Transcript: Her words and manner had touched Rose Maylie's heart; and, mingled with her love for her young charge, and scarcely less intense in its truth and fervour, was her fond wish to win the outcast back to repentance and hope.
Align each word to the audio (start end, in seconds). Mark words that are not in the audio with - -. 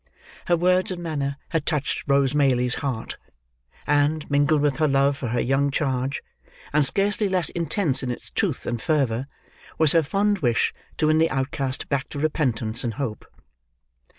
Her 0.47 0.57
words 0.57 0.89
and 0.89 1.03
manner 1.03 1.37
had 1.49 1.63
touched 1.67 2.05
Rose 2.07 2.33
Maylie's 2.33 2.73
heart; 2.81 3.17
and, 3.85 4.27
mingled 4.31 4.61
with 4.63 4.77
her 4.77 4.87
love 4.87 5.15
for 5.15 5.27
her 5.27 5.39
young 5.39 5.69
charge, 5.69 6.23
and 6.73 6.83
scarcely 6.83 7.29
less 7.29 7.49
intense 7.49 8.01
in 8.01 8.09
its 8.09 8.31
truth 8.31 8.65
and 8.65 8.81
fervour, 8.81 9.27
was 9.77 9.91
her 9.91 10.01
fond 10.01 10.39
wish 10.39 10.73
to 10.97 11.05
win 11.05 11.19
the 11.19 11.29
outcast 11.29 11.87
back 11.87 12.09
to 12.09 12.17
repentance 12.17 12.83
and 12.83 12.95
hope. 12.95 13.25